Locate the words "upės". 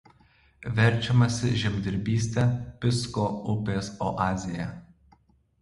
3.55-3.93